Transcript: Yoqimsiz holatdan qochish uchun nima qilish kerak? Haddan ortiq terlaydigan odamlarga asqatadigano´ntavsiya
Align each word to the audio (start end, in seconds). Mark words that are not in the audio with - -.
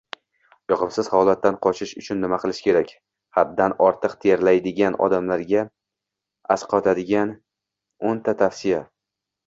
Yoqimsiz 0.71 1.09
holatdan 1.15 1.59
qochish 1.65 1.91
uchun 2.03 2.19
nima 2.23 2.39
qilish 2.45 2.63
kerak? 2.69 2.95
Haddan 3.39 3.77
ortiq 3.89 4.17
terlaydigan 4.27 4.99
odamlarga 5.09 5.65
asqatadigano´ntavsiya 6.57 8.83